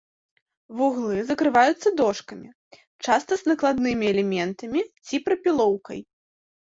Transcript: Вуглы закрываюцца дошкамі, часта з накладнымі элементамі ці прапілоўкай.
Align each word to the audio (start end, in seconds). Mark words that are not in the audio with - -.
Вуглы 0.77 1.17
закрываюцца 1.31 1.91
дошкамі, 1.99 2.49
часта 3.05 3.37
з 3.41 3.51
накладнымі 3.51 4.05
элементамі 4.13 4.81
ці 5.05 5.15
прапілоўкай. 5.29 5.99